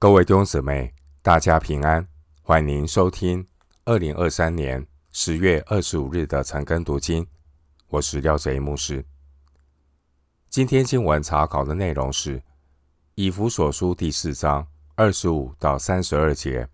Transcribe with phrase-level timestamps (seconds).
[0.00, 2.08] 各位弟兄姊妹，大家平安，
[2.40, 3.46] 欢迎收听
[3.84, 7.26] 二零二三年十月二十五日的晨更读经。
[7.88, 9.04] 我是廖哲一牧师。
[10.48, 12.42] 今天经文查考的内容是
[13.14, 16.66] 以弗所书第四章二十五到三十二节。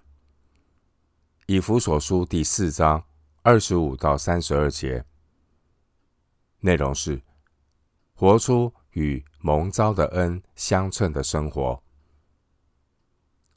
[1.46, 3.02] 以弗所书第四章
[3.42, 5.04] 二十五到三十二节
[6.60, 7.20] 内容是
[8.14, 11.82] 活出与蒙召的恩相称的生活。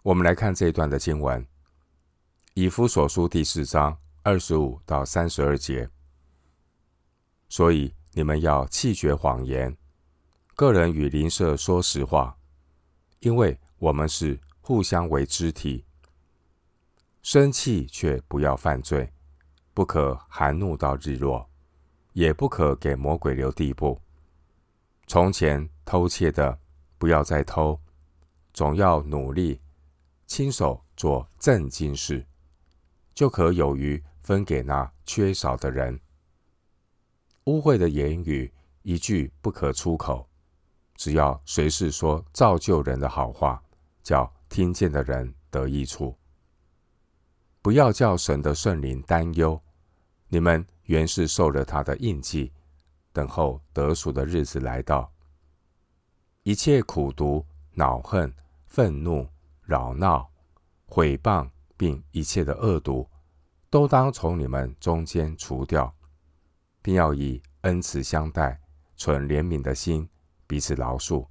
[0.02, 1.44] 我们来看这一段的经文，
[2.54, 5.90] 《以弗所书》第四章二十五到三十二节。
[7.50, 9.76] 所以你们要弃绝谎言，
[10.56, 12.38] 个人与邻舍说实话，
[13.20, 15.84] 因为我们是互相为肢体。
[17.22, 19.12] 生气却不要犯罪，
[19.74, 21.50] 不可含怒到日落，
[22.14, 24.00] 也不可给魔鬼留地步。
[25.08, 26.58] 从前偷窃的，
[26.98, 27.78] 不要再偷，
[28.54, 29.60] 总要努力。
[30.30, 32.24] 亲手做正经事，
[33.16, 36.00] 就可有余分给那缺少的人。
[37.46, 38.54] 污秽的言语
[38.84, 40.30] 一句不可出口，
[40.94, 43.60] 只要随时说造就人的好话，
[44.04, 46.16] 叫听见的人得益处。
[47.64, 49.60] 不要叫神的圣灵担忧，
[50.28, 52.54] 你们原是受了他的印记，
[53.12, 55.12] 等候得赎的日子来到。
[56.44, 58.32] 一切苦毒、恼恨、
[58.68, 59.28] 愤怒。
[59.70, 60.28] 扰闹、
[60.88, 63.08] 毁谤，并一切的恶毒，
[63.70, 65.96] 都当从你们中间除掉，
[66.82, 68.60] 并要以恩慈相待，
[68.98, 70.10] 存怜悯的心，
[70.48, 71.28] 彼此饶恕，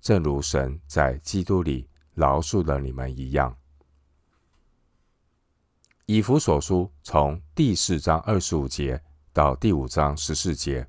[0.00, 3.56] 正如神在基督里饶恕了你们一样。
[6.06, 10.86] 以弗所书从第四章二十五节到第五章十四节，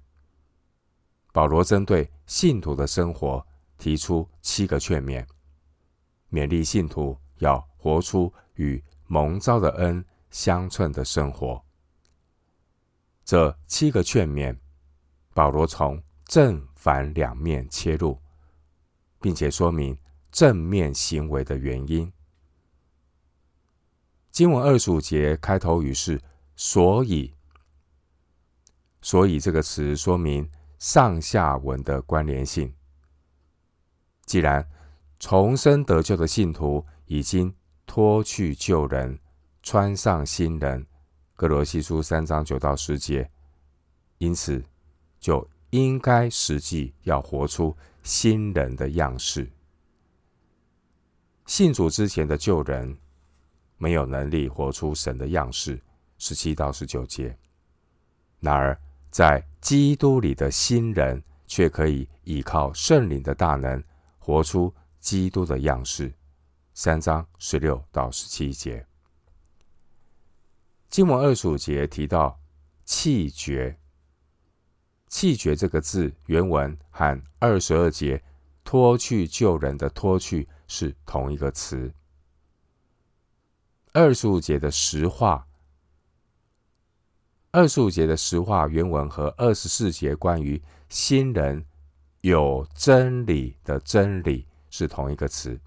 [1.34, 3.44] 保罗针对信徒的生活
[3.80, 5.26] 提出七个劝勉。
[6.32, 11.64] 勉励信徒要活出与蒙召的恩相称的生活。
[13.26, 14.58] 这七个劝勉，
[15.34, 18.20] 保罗从正反两面切入，
[19.20, 19.98] 并且说明
[20.32, 22.12] 正面行为的原因。
[24.32, 26.22] 经文二十五节开头语是
[26.56, 27.36] “所以”，
[29.02, 32.74] 所以这个词说明上下文的关联性。
[34.26, 34.68] 既然
[35.20, 37.54] 重生得救的信徒已经
[37.86, 39.20] 脱去旧人，
[39.62, 40.86] 穿上新人。
[41.36, 43.30] 歌罗西书三章九到十节，
[44.18, 44.64] 因此
[45.20, 49.50] 就应该实际要活出新人的样式。
[51.46, 52.98] 信主之前的旧人
[53.78, 55.80] 没有能力活出神的样式，
[56.18, 57.38] 十七到十九节。
[58.40, 58.78] 然而
[59.12, 63.84] 在基督里的新人，却可以依靠圣灵的大能，
[64.18, 64.74] 活出。
[65.00, 66.14] 基督的样式，
[66.74, 68.86] 三章十六到十七节，
[70.90, 72.40] 经文二十五节提到
[72.84, 73.80] 弃绝。
[75.08, 78.24] 弃绝这个字原文和二十二节
[78.64, 81.92] 脱去旧人的脱去是同一个词。
[83.92, 85.48] 二十五节的实话，
[87.50, 91.66] 二十五节的实话原文和二十四节关于新人
[92.22, 94.49] 有真理的真理。
[94.70, 95.60] 是同一个词。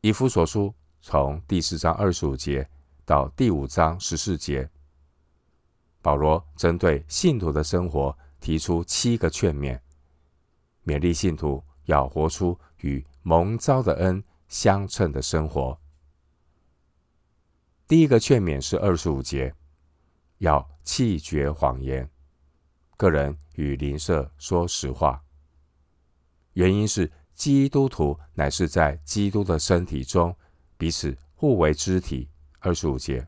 [0.00, 2.68] 以弗所书从第四章二十五节
[3.04, 4.70] 到第五章十四节，
[6.00, 9.78] 保罗针对信徒的生活提出七个劝勉，
[10.84, 15.78] 勉励信徒要活出与蒙召的恩相称的生活。
[17.86, 19.54] 第一个劝勉是二十五节，
[20.38, 22.08] 要弃绝谎言，
[22.96, 25.22] 个人与邻舍说实话。
[26.54, 30.36] 原因是基督徒乃是在基督的身体中
[30.76, 32.28] 彼此互为肢体。
[32.62, 33.26] 二十五节，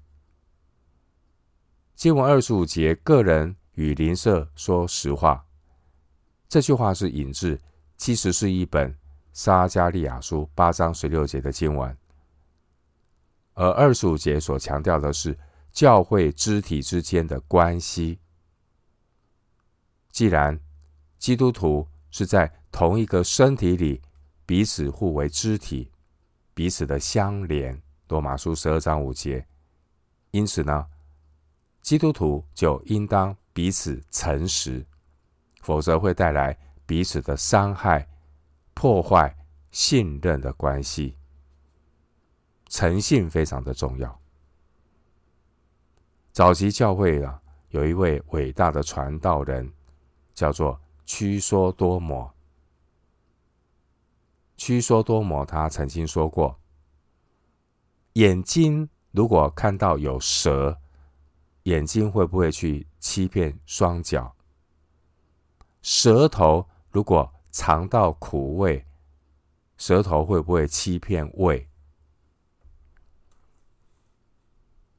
[1.94, 5.46] 经文二十五节，个人与邻舍说实话。
[6.50, 7.58] 这句话是引自
[7.96, 8.94] 其实是一本
[9.32, 11.96] 撒迦利亚书八章十六节的经文，
[13.54, 15.38] 而二十五节所强调的是
[15.70, 18.18] 教会肢体之间的关系。
[20.10, 20.60] 既然
[21.16, 24.00] 基督徒是在同一个身体里，
[24.46, 25.92] 彼此互为肢体，
[26.54, 27.80] 彼此的相连。
[28.08, 29.46] 罗马书十二章五节。
[30.32, 30.86] 因此呢，
[31.82, 34.84] 基督徒就应当彼此诚实，
[35.60, 38.08] 否则会带来彼此的伤害，
[38.75, 39.34] 破坏
[39.70, 41.16] 信任的关系。
[42.68, 44.18] 诚信非常的重要。
[46.32, 49.70] 早期教会啊，有一位伟大的传道人，
[50.34, 52.32] 叫做屈梭多摩。
[54.56, 56.60] 屈说多摩他曾经说过：
[58.14, 60.78] 眼睛如果看到有蛇，
[61.64, 64.37] 眼睛会不会去欺骗双脚？
[65.81, 68.87] 舌头如果尝到苦味，
[69.76, 71.69] 舌头会不会欺骗胃？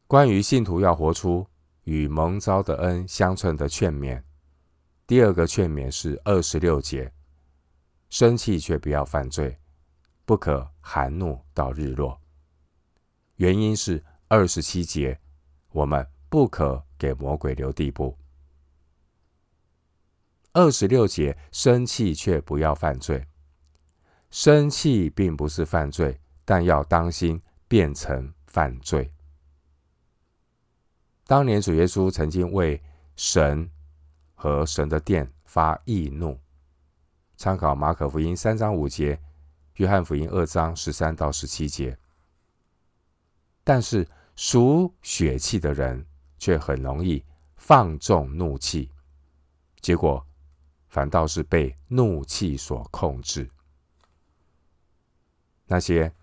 [0.07, 1.47] 关于信徒要活出
[1.85, 4.21] 与蒙召的恩相称的劝勉，
[5.07, 7.11] 第二个劝勉是二十六节：
[8.13, 9.57] 生气却不要犯罪，
[10.23, 12.21] 不可含怒到日落。
[13.37, 15.19] 原因是二十七节，
[15.71, 18.15] 我们不可给魔鬼留地步。
[20.51, 23.25] 二十六节，生气却不要犯罪。
[24.29, 29.11] 生气并不是犯罪，但要当心变成犯罪。
[31.25, 32.79] 当年主耶稣曾经为
[33.15, 33.67] 神
[34.35, 36.39] 和神的殿发义怒，
[37.35, 39.19] 参考马可福音三章五节、
[39.75, 41.97] 约翰福音二章十三到十七节。
[43.63, 46.05] 但是属血气的人
[46.37, 47.23] 却很容易
[47.55, 48.89] 放纵怒气，
[49.81, 50.25] 结果
[50.87, 53.49] 反倒是被怒气所控制。
[55.65, 56.13] 那些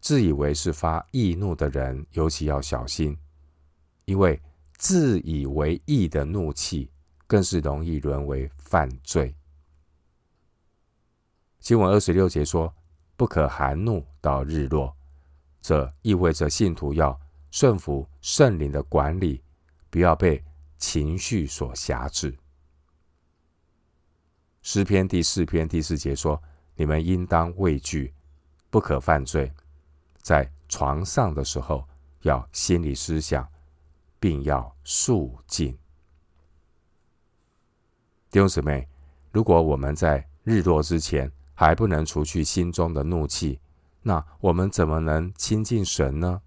[0.00, 3.16] 自以为是发易怒的人，尤其要小心。
[4.04, 4.40] 因为
[4.76, 6.90] 自以为义的怒气，
[7.26, 9.34] 更是容易沦为犯罪。
[11.66, 12.72] 经文二十六节说
[13.18, 14.96] ：“不可含怒到日落。”
[15.60, 17.20] 这意味着信徒要
[17.50, 19.42] 顺服圣灵的管理，
[19.90, 20.44] 不要被
[20.78, 22.38] 情绪所挟制。
[24.62, 26.40] 诗篇第四篇第四节说
[26.76, 28.14] ：“你们应当畏惧，
[28.70, 29.52] 不可犯罪。
[30.22, 31.84] 在床上的时候，
[32.20, 33.44] 要心里思想。”
[34.20, 35.72] 并要肃静。
[38.30, 38.88] 弟兄姊妹，
[39.32, 43.58] 如果我们在日落之前还不能除去心中的怒气，
[44.02, 46.42] 那我们怎么能亲近神呢？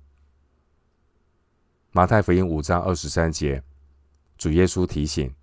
[1.91, 3.61] 马太福音五章二十三节，
[4.37, 5.33] 主耶稣提醒：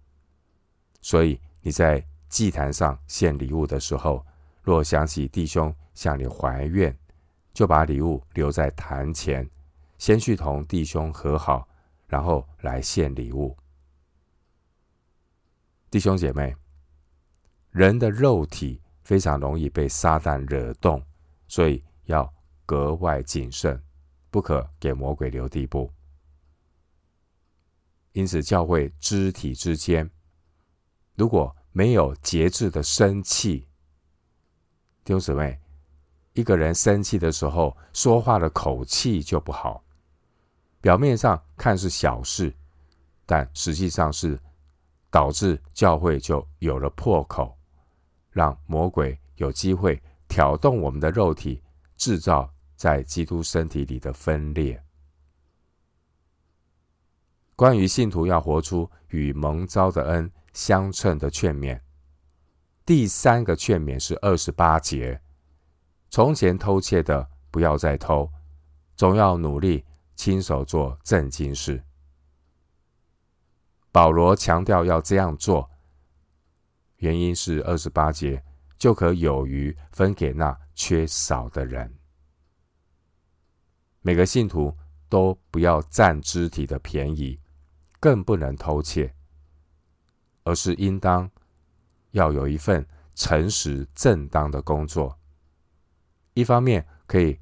[1.02, 4.24] 所以你在祭坛上献礼物的时候，
[4.62, 6.96] 若想起弟兄向你怀怨，
[7.52, 9.50] 就把礼物留在坛前，
[9.98, 11.68] 先去同弟兄和好。
[12.06, 13.56] 然后来献礼物，
[15.90, 16.54] 弟兄姐妹，
[17.72, 21.00] 人的肉体非常容易被撒旦惹动，
[21.46, 22.28] 所以要
[22.66, 23.80] 格外谨慎，
[24.32, 25.88] 不可给魔鬼留地步。
[28.10, 30.10] 因此，教会肢体之间
[31.14, 33.68] 如果没有节制的生气，
[35.04, 35.56] 弟兄姊妹，
[36.32, 39.84] 一个人生气的时候，说话的口气就不好。
[40.80, 42.52] 表面上看是小事，
[43.24, 44.36] 但实际上是
[45.10, 47.55] 导致教会就有了破口，
[48.36, 49.98] 让魔鬼有机会
[50.28, 51.62] 挑动我们的肉体，
[51.96, 54.84] 制造在基督身体里的分裂。
[57.54, 61.80] 关于信徒要活出与蒙召的恩相称的劝勉，
[62.84, 65.18] 第三个劝勉是二十八节：
[66.10, 68.30] 从前偷窃的，不要再偷，
[68.94, 69.82] 总要努力。
[70.14, 71.84] 亲手做正经事。
[73.92, 75.70] 保罗强调要这样做，
[77.06, 78.42] 原因是二十八节
[78.76, 81.94] 就可有余分给那缺少的人。
[84.02, 84.76] 每个信徒
[85.08, 87.38] 都不要占肢体的便宜，
[88.00, 89.14] 更不能偷窃，
[90.42, 91.30] 而是应当
[92.10, 95.16] 要有一份诚实正当的工作。
[96.34, 97.38] 一方面可以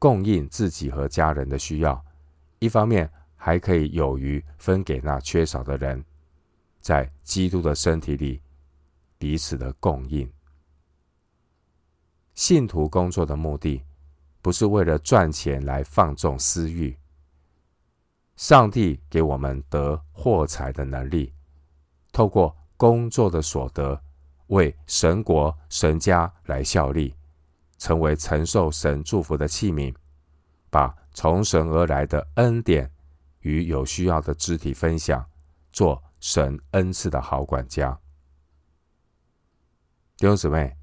[0.00, 2.04] 供应自己和家人的需要。
[2.58, 6.04] 一方面还可以有余分给那缺少的人，
[6.80, 8.42] 在基督的身体里
[9.24, 10.30] 彼此的供应。
[12.34, 13.82] 信徒工作的目的
[14.42, 16.94] 不是为了赚钱来放纵私欲。
[18.36, 21.32] 上帝给我们得货财的能力，
[22.12, 23.98] 透过工作的所得，
[24.48, 27.14] 为神国神家来效力，
[27.78, 29.94] 成为承受神祝福的器皿，
[30.68, 30.94] 把。
[31.14, 32.90] 从神而来的恩典
[33.40, 35.24] 与有需要的肢体分享，
[35.72, 37.98] 做神恩赐的好管家。
[40.16, 40.76] 弟兄姊妹，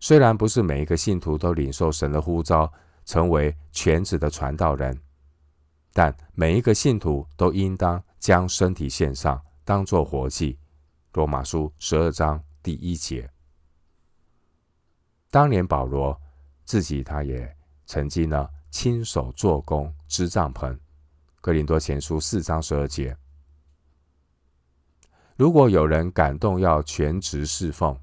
[0.00, 2.72] 虽然不是每一个信徒都领受神的呼召，
[3.04, 5.00] 成为全职的传道人，
[5.92, 10.58] 但每一个信徒都应当将身体献上，当作活祭。
[11.12, 13.28] 罗马书十二章第一节。
[15.30, 16.20] 当年保罗
[16.64, 18.48] 自己，他也曾经呢。
[18.72, 20.78] 亲手做工织帐篷，
[21.40, 23.16] 哥林多前书四章十二节。
[25.36, 27.98] 如果有人感动要全职侍奉，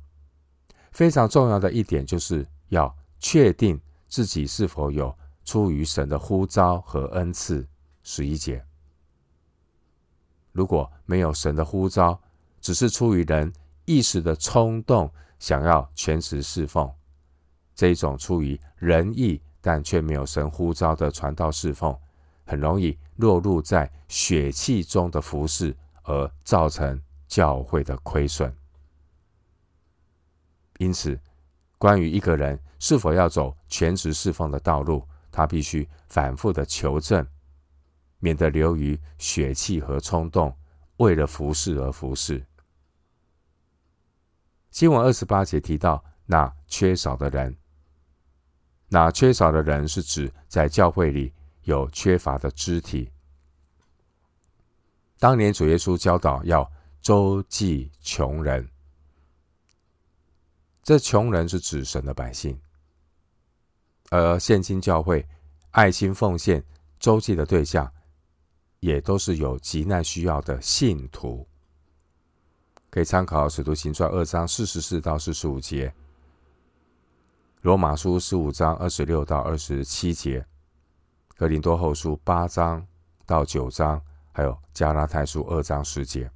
[0.98, 7.64] 非常重要的一点就是要确定自己是否有出于神的呼召和恩赐。
[8.02, 8.66] 十一节，
[10.52, 12.20] 如果没有神的呼召，
[12.60, 13.54] 只是出于人
[13.86, 16.92] 一时的冲动，想要全职侍奉，
[17.76, 21.96] 这一种出于仁义但却没有神呼召的传道侍奉，
[22.44, 28.52] 很容易落入在血气中的服侍，而造成教会的亏损。
[30.78, 31.20] 因此，
[31.78, 37.28] 关于一个人是否要走全职侍奉的道路，他必须反复的求证，
[38.20, 40.56] 免得流于血气和冲动，
[40.98, 42.46] 为了服侍而服侍。
[44.70, 47.58] 经文二十八节提到那缺少的人，
[48.90, 53.12] 那缺少的人是指在教会里有缺乏的肢体。
[55.18, 58.70] 当年主耶稣教导要周济穷人。
[60.88, 62.58] 这穷人是指神的百姓，
[64.10, 65.28] 而现今教会
[65.72, 66.64] 爱心奉献
[66.98, 67.92] 周济的对象，
[68.80, 71.46] 也都是有急难需要的信徒。
[72.90, 75.90] 可以参考《使徒行传》二章四十四到四十五节，
[77.64, 80.40] 《罗马书》十五章二十六到二十七节，
[81.36, 82.88] 《格林多后书》八章
[83.26, 84.02] 到九章，
[84.32, 86.32] 还有《加拉太书》二章十节，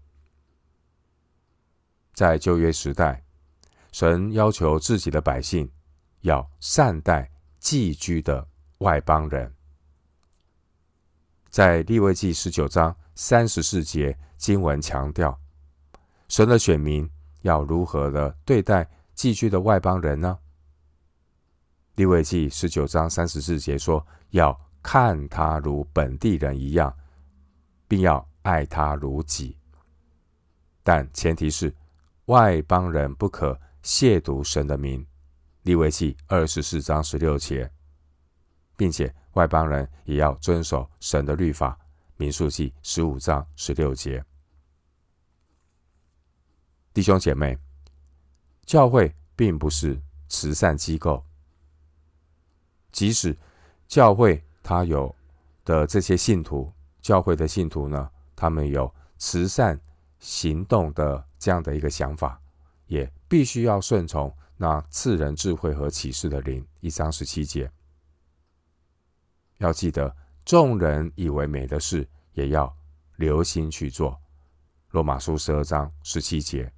[2.13, 3.23] 在旧约时代。
[3.91, 5.69] 神要求自己的百姓
[6.21, 7.29] 要善待
[7.59, 9.53] 寄居的外邦人，
[11.49, 15.37] 在利未记十九章三十四节经文强调，
[16.29, 17.07] 神的选民
[17.41, 20.39] 要如何的对待寄居的外邦人呢？
[21.95, 26.95] 利未记十九章三十四节说，要看他如本地人一样，
[27.89, 29.57] 并要爱他如己，
[30.81, 31.75] 但前提是
[32.27, 33.59] 外邦人不可。
[33.83, 35.05] 亵渎神的名，
[35.63, 37.71] 利未记二十四章十六节，
[38.75, 41.77] 并且外邦人也要遵守神的律法，
[42.17, 44.23] 民数记十五章十六节。
[46.93, 47.57] 弟兄姐妹，
[48.65, 51.23] 教会并不是慈善机构，
[52.91, 53.37] 即使
[53.87, 55.15] 教会他有
[55.63, 56.71] 的这些信徒，
[57.01, 59.79] 教会的信徒呢，他们有慈善
[60.19, 62.40] 行动的这样的一个想法。
[62.91, 66.67] 也必须要顺从那赐人智慧和启示的灵。
[66.81, 67.71] 一章十七节，
[69.59, 72.75] 要记得，众人以为美的事，也要
[73.15, 74.19] 留心去做。
[74.89, 76.69] 罗马书十二章十七节，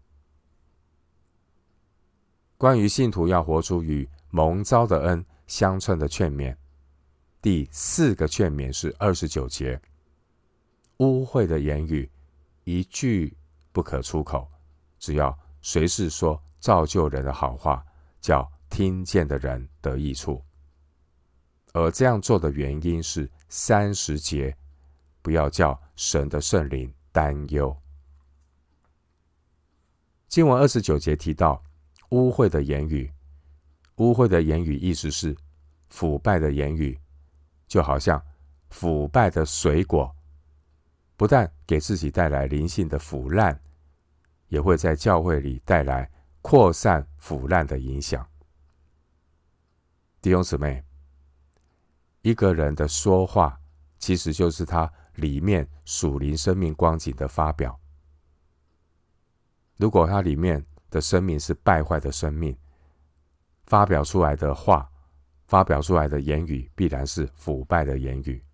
[2.60, 6.56] 关于信徒要活出与蒙召的恩相称的劝勉。
[7.42, 9.82] 第四个劝勉是二十九节，
[10.98, 12.08] 污秽的言语
[12.66, 13.36] 一句
[13.72, 14.48] 不可出口，
[15.00, 15.36] 只要。
[15.64, 17.84] 谁是说造就人的好话，
[18.22, 20.44] 叫听见的人得益处。
[21.72, 24.56] 而这样做的原因是三十节，
[25.22, 27.76] 不要叫神的圣灵担忧。
[30.28, 31.64] 经文二十九节提到
[32.10, 33.12] 污秽的言语，
[33.96, 35.36] 污秽的言语意思是
[35.90, 37.00] 腐败的言语，
[37.68, 38.22] 就好像
[38.70, 40.14] 腐败的水果，
[41.16, 43.60] 不但给自己带来灵性的腐烂。
[44.54, 46.08] 也会在教会里带来
[46.44, 48.24] 扩散腐烂的影响。
[50.22, 50.84] 弟兄姊妹，
[52.22, 53.60] 一个人的说话，
[53.98, 57.80] 其实就是他里面属灵生命光景的发表。
[59.78, 62.56] 如果他里面的生命是败坏的生命，
[63.66, 64.88] 发表出来的话，
[65.48, 68.46] 发表出来的言语，必然是腐败的言语。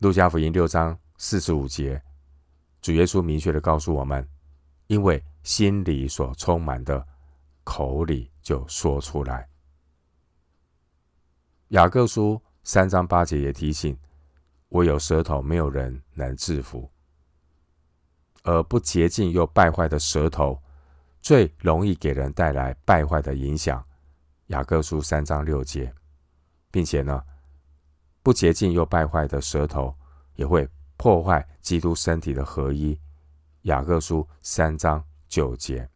[0.00, 2.02] 路加福音六章四十五节。
[2.86, 4.24] 主耶稣明确的告诉我们，
[4.86, 7.04] 因为心里所充满的，
[7.64, 9.48] 口里就说出来。
[11.70, 13.98] 雅各书三章八节也提醒，
[14.68, 16.88] 唯有舌头，没有人能制服，
[18.44, 20.56] 而不洁净又败坏的舌头，
[21.20, 23.84] 最容易给人带来败坏的影响。
[24.46, 25.92] 雅各书三章六节，
[26.70, 27.20] 并且呢，
[28.22, 29.92] 不洁净又败坏的舌头
[30.36, 30.68] 也会。
[30.96, 32.98] 破坏基督身体的合一，
[33.62, 35.88] 雅各书三章九节，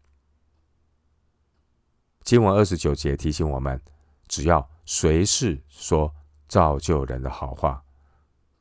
[2.23, 3.81] 经文二十九节提醒我们，
[4.29, 6.13] 只要随时说
[6.49, 7.83] 造就人的好话，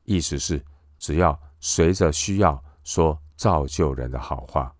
[0.04, 0.64] 意思是
[0.98, 4.74] 只要随着需要说造就人的好话。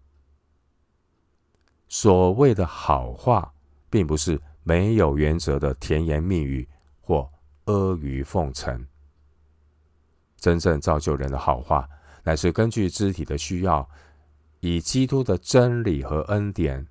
[1.89, 3.53] 所谓的好话，
[3.91, 6.67] 并不是没有原则的甜言蜜语
[7.01, 7.29] 或
[7.65, 8.87] 阿谀奉承。
[10.41, 11.87] 真正造就人的好话，
[12.25, 13.89] 乃是根据肢体的需要，
[14.61, 16.87] 以基督的真理和恩典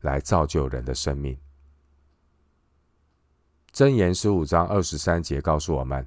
[0.00, 1.38] 来造就人的生命。
[3.72, 6.06] 箴言十五章二十三节告诉我们：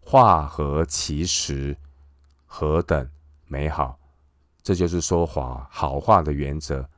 [0.00, 1.76] 话合其时，
[2.46, 3.08] 何等
[3.46, 3.98] 美好！
[4.62, 6.88] 这就是说话好话的原则。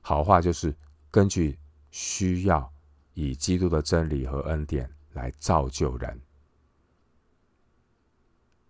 [0.00, 0.74] 好话就是
[1.10, 1.56] 根据
[1.92, 2.72] 需要，
[3.14, 6.20] 以基督的真理和恩典来造就人。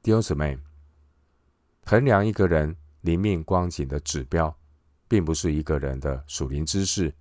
[0.02, 0.58] 弟兄姊妹，
[1.84, 4.52] 衡量一个人灵命光景的指标，
[5.06, 7.14] 并不是一个人的属灵知识，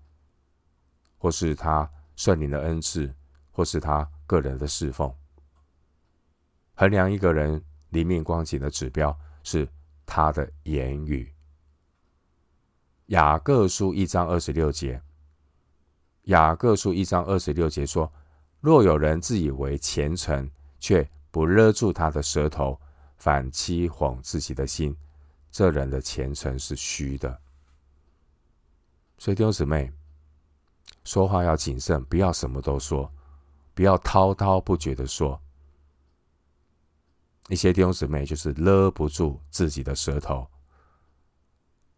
[1.20, 3.14] 或是他圣灵的恩赐，
[3.52, 5.14] 或是他个人的侍奉。
[6.74, 9.70] 衡量一个人灵命光景的指标是
[10.04, 11.32] 他的言语。
[13.08, 15.00] 雅各书一章二十六节，
[16.24, 18.12] 雅各书一章二十六节说
[18.60, 22.80] ：“若有人自以为虔诚，却不勒住他的舌头，
[23.18, 24.96] 反欺哄自己的心，
[25.50, 27.42] 这人的前程是虚的。
[29.18, 29.92] 所以弟兄姊妹，
[31.04, 33.12] 说话要谨慎，不要什么都说，
[33.74, 35.42] 不要滔滔不绝的说。
[37.48, 40.50] 一些弟兄姊妹就是勒不住自己的舌头，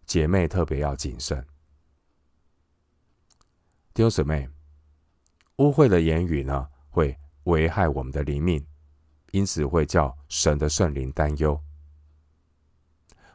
[0.06, 1.46] 姐妹特别要谨慎。
[3.94, 4.50] 弟兄姊妹，
[5.58, 8.66] 污秽的言语呢，会危害我们的灵命。
[9.34, 11.60] 因此会叫神的圣灵担忧。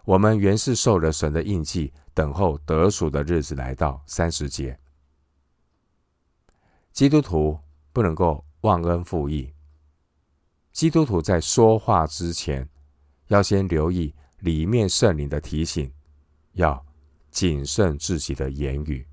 [0.04, 4.00] 我们原是受了神的印记，等候得赎的日子来到。
[4.06, 4.78] 三十节，
[6.92, 7.58] 基督徒
[7.92, 9.52] 不能够忘恩负义。
[10.72, 12.68] 基督徒在说话之前，
[13.26, 15.92] 要先留意里面圣灵的提醒，
[16.52, 16.86] 要
[17.32, 19.04] 谨慎自己的言语。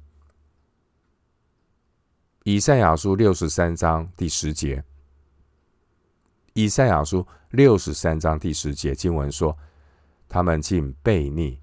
[2.43, 4.85] 以赛亚书六十三章第十节。
[6.55, 9.55] 以赛亚书六十三章第十节经文说
[10.29, 11.59] ：“他们竟悖逆，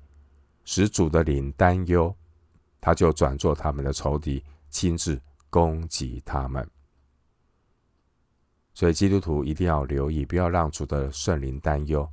[0.67, 2.15] 使主的灵担忧，
[2.79, 5.19] 他就转作他们的仇敌，亲自
[5.49, 6.69] 攻击他们。”
[8.75, 12.07] 所以基督徒一定要留意，不要让主的圣灵担忧。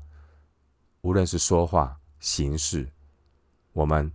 [1.01, 2.89] 无论是说话、行事，
[3.73, 4.10] 我们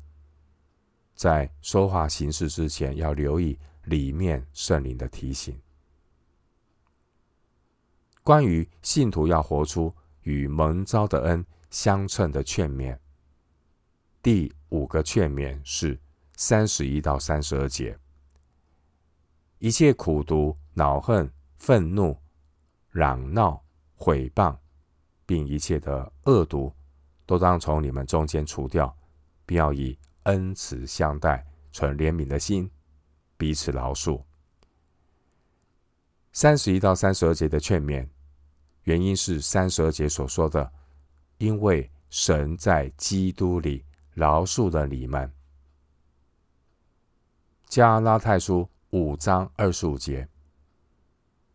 [1.15, 5.55] 在说话、行事之前，要留意里面圣灵的提醒。
[8.25, 12.99] 关于信徒要活出与蒙召的恩相称的劝勉，
[14.23, 16.01] 第五个劝勉是
[16.35, 17.99] 三十一到三十二节：
[19.59, 22.17] 一切苦毒、恼恨、愤怒、
[22.91, 23.63] 嚷闹、
[23.95, 24.57] 毁谤，
[25.27, 26.73] 并一切的恶毒，
[27.27, 28.97] 都当从你们中间除掉，
[29.45, 32.71] 并要以恩慈相待，存怜悯的心，
[33.37, 34.23] 彼此饶恕。
[36.33, 38.09] 三十一到三十二节的劝勉。
[38.85, 40.71] 原因是三十二节所说的，
[41.39, 45.31] 因为神在基督里饶恕了你们。
[47.67, 50.29] 加拉太书五章二十五节，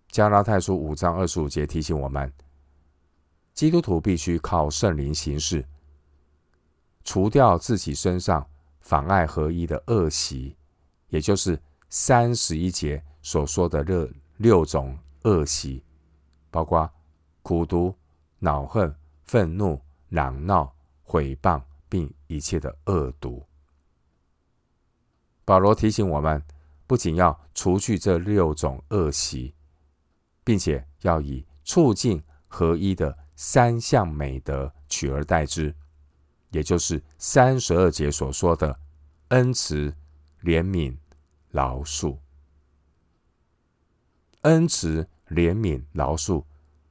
[0.10, 2.34] 加拉太书五章二十五节提醒我们，
[3.54, 5.64] 基督徒必须靠圣灵行事，
[7.04, 8.46] 除掉自己身上
[8.82, 10.58] 妨碍合一的恶习，
[11.10, 15.84] 也就是三十一节所说的这六种恶习，
[16.50, 16.92] 包括。
[17.50, 17.96] 苦毒、
[18.38, 21.60] 恼恨、愤怒、嚷闹、毁谤，
[21.90, 23.44] 并一切的恶毒。
[25.46, 26.40] 保罗提醒我们，
[26.86, 29.56] 不仅要除去这六种恶习，
[30.44, 35.74] 并且要以促进合一的三项美德取而代之，
[36.52, 38.80] 也就是三十二节所说的
[39.30, 39.92] 恩慈、
[40.44, 40.96] 怜悯、
[41.50, 42.16] 饶恕。
[44.42, 46.46] 恩慈、怜悯、饶恕。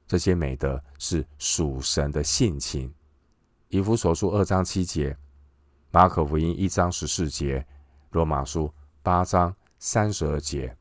[0.08, 2.92] 这些美德是属神的性情。
[3.68, 5.14] 以弗所书二章七节，
[5.90, 7.64] 马可福音一章十四节，
[8.12, 10.74] 罗马书八章三十二节。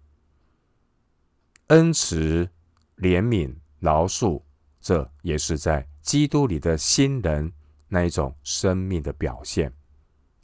[1.67, 2.49] 恩慈、
[2.95, 4.41] 怜悯、饶恕，
[4.79, 7.51] 这也是在基督里的新人
[7.89, 9.73] 那一种生命的表现。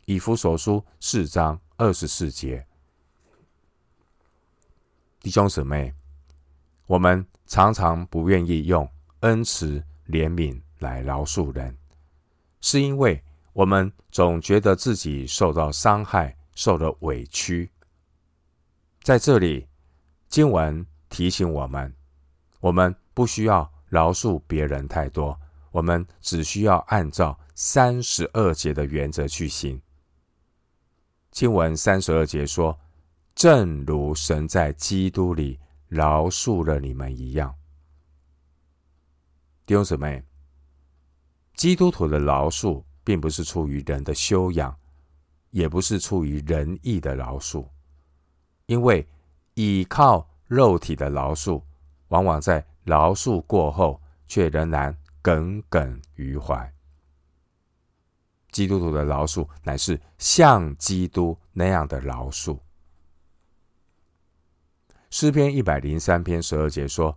[0.03, 2.67] 以弗所书四章二十四节，
[5.21, 5.93] 弟兄姊妹，
[6.85, 7.25] 我们。
[7.53, 8.89] 常常不愿意用
[9.19, 11.77] 恩慈、怜悯来饶恕人，
[12.61, 17.69] 是因为我们总觉得自己受到伤害、受了委屈。
[19.03, 19.67] 在这里，
[20.27, 21.93] 经文提醒我们，
[22.59, 25.39] 我们不需要饶恕别人太多，
[25.69, 29.79] 我们只需要按照三十二节的原则去行。
[31.29, 32.75] 经文三十二节说
[33.35, 35.59] ：“正如神在基督里。”
[35.93, 37.53] 饶恕了你们一样，
[39.63, 40.23] 弟兄姊妹，
[41.53, 44.75] 基督徒的饶恕并不是出于人的修养，
[45.51, 47.67] 也不是出于仁义的饶恕，
[48.65, 49.07] 因为
[49.53, 51.61] 倚靠肉体的饶恕，
[52.07, 56.73] 往往在饶恕过后，却仍然耿耿于怀。
[58.51, 62.59] 基督徒的饶恕乃是像基督那样的饶恕。
[65.15, 67.15] 诗篇一百零三篇十二节说：“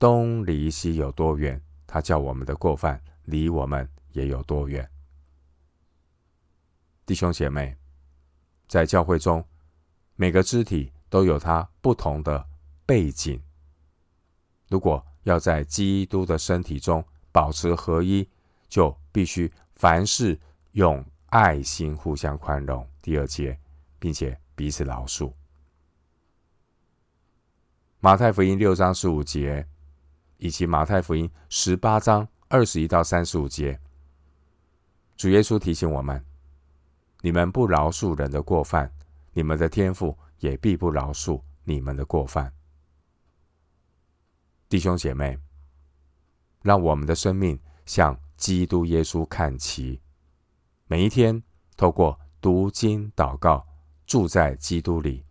[0.00, 1.60] 东离西有多远？
[1.86, 4.90] 他叫我们的过犯离我们也有多远。”
[7.04, 7.76] 弟兄姐妹，
[8.66, 9.44] 在教会中，
[10.16, 12.42] 每个肢体都有它不同的
[12.86, 13.38] 背景。
[14.70, 18.26] 如果要在基督的身体中保持合一，
[18.70, 20.40] 就必须凡事
[20.72, 22.88] 用爱心互相宽容。
[23.02, 23.60] 第二节，
[23.98, 25.30] 并且彼此饶恕。
[28.04, 29.66] 马太福音六章十五节，
[30.36, 33.80] 以及马太福音十八章二十一到三十五节，
[35.16, 36.22] 主耶稣提醒我们。
[37.22, 38.92] 你们不饶恕人的过犯，
[39.32, 42.52] 你们的天父也必不饶恕你们的过犯。
[44.68, 45.38] 弟兄姐妹，
[46.60, 49.98] 让我们的生命向基督耶稣看齐，
[50.88, 51.42] 每一天
[51.74, 53.66] 透过读经祷告，
[54.04, 55.24] 住在基督里，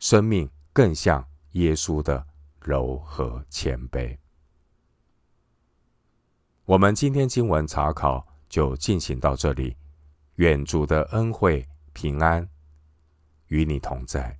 [0.00, 1.24] 生命更像
[1.56, 2.26] 耶稣的
[2.60, 4.16] 柔和谦卑。
[6.64, 9.76] 我们今天经文查考就进行到这里。
[10.36, 12.46] 愿主的恩惠平安
[13.46, 14.38] 与你同在。